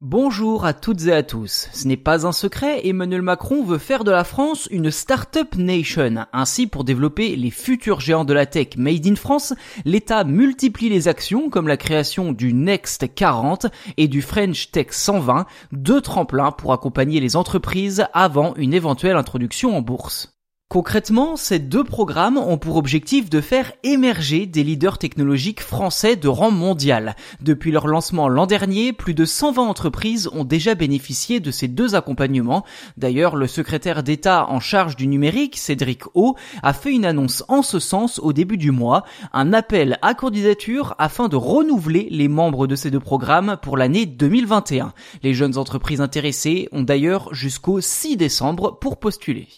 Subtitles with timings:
[0.00, 1.68] Bonjour à toutes et à tous.
[1.72, 6.24] Ce n'est pas un secret, Emmanuel Macron veut faire de la France une Startup Nation.
[6.32, 11.08] Ainsi, pour développer les futurs géants de la tech made in France, l'État multiplie les
[11.08, 13.66] actions comme la création du Next 40
[13.96, 19.76] et du French Tech 120, deux tremplins pour accompagner les entreprises avant une éventuelle introduction
[19.76, 20.37] en bourse.
[20.70, 26.28] Concrètement, ces deux programmes ont pour objectif de faire émerger des leaders technologiques français de
[26.28, 27.16] rang mondial.
[27.40, 31.94] Depuis leur lancement l'an dernier, plus de 120 entreprises ont déjà bénéficié de ces deux
[31.94, 32.66] accompagnements.
[32.98, 37.62] D'ailleurs, le secrétaire d'État en charge du numérique, Cédric O, a fait une annonce en
[37.62, 42.66] ce sens au début du mois, un appel à candidature afin de renouveler les membres
[42.66, 44.92] de ces deux programmes pour l'année 2021.
[45.22, 49.48] Les jeunes entreprises intéressées ont d'ailleurs jusqu'au 6 décembre pour postuler.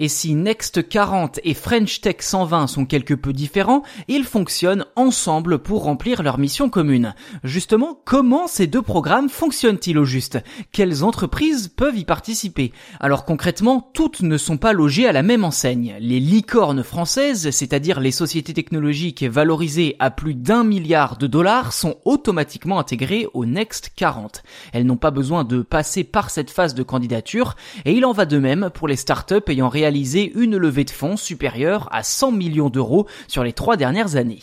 [0.00, 5.60] Et si Next 40 et French Tech 120 sont quelque peu différents, ils fonctionnent ensemble
[5.60, 7.14] pour remplir leur mission commune.
[7.44, 10.40] Justement, comment ces deux programmes fonctionnent-ils au juste?
[10.72, 12.72] Quelles entreprises peuvent y participer?
[12.98, 15.94] Alors concrètement, toutes ne sont pas logées à la même enseigne.
[16.00, 21.98] Les licornes françaises, c'est-à-dire les sociétés technologiques valorisées à plus d'un milliard de dollars, sont
[22.04, 24.42] automatiquement intégrées au Next 40.
[24.72, 28.26] Elles n'ont pas besoin de passer par cette phase de candidature, et il en va
[28.26, 32.32] de même pour les startups ayant réalisé réalisé une levée de fonds supérieure à 100
[32.32, 34.40] millions d'euros sur les trois dernières années.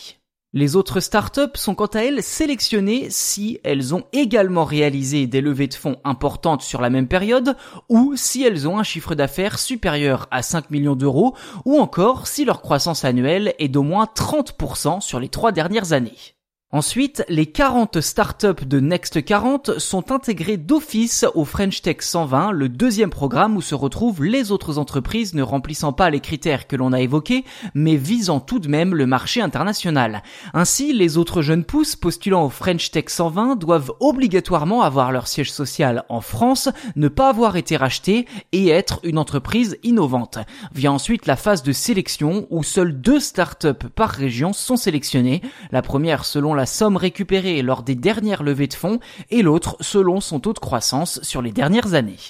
[0.52, 5.66] Les autres startups sont quant à elles sélectionnées si elles ont également réalisé des levées
[5.66, 7.56] de fonds importantes sur la même période
[7.88, 12.44] ou si elles ont un chiffre d'affaires supérieur à 5 millions d'euros ou encore si
[12.44, 16.36] leur croissance annuelle est d'au moins 30% sur les trois dernières années.
[16.74, 22.70] Ensuite, les 40 startups de Next 40 sont intégrées d'office au French Tech 120, le
[22.70, 26.94] deuxième programme où se retrouvent les autres entreprises ne remplissant pas les critères que l'on
[26.94, 30.22] a évoqués, mais visant tout de même le marché international.
[30.54, 35.52] Ainsi, les autres jeunes pousses postulant au French Tech 120 doivent obligatoirement avoir leur siège
[35.52, 40.38] social en France, ne pas avoir été rachetés et être une entreprise innovante.
[40.74, 45.82] Vient ensuite la phase de sélection où seules deux startups par région sont sélectionnées, la
[45.82, 49.00] première selon la la somme récupérée lors des dernières levées de fonds
[49.30, 52.20] et l'autre selon son taux de croissance sur les dernières années.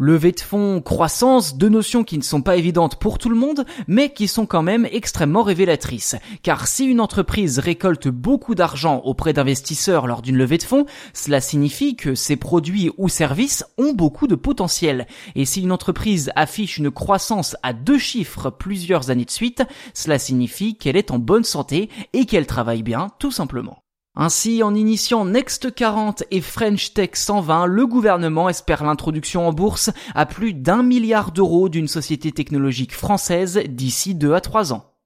[0.00, 3.66] Levée de fonds, croissance, deux notions qui ne sont pas évidentes pour tout le monde,
[3.88, 6.14] mais qui sont quand même extrêmement révélatrices.
[6.44, 11.40] Car si une entreprise récolte beaucoup d'argent auprès d'investisseurs lors d'une levée de fonds, cela
[11.40, 15.08] signifie que ses produits ou services ont beaucoup de potentiel.
[15.34, 20.20] Et si une entreprise affiche une croissance à deux chiffres plusieurs années de suite, cela
[20.20, 23.82] signifie qu'elle est en bonne santé et qu'elle travaille bien, tout simplement.
[24.20, 29.90] Ainsi, en initiant Next 40 et French Tech 120, le gouvernement espère l'introduction en bourse
[30.12, 34.97] à plus d'un milliard d'euros d'une société technologique française d'ici deux à trois ans.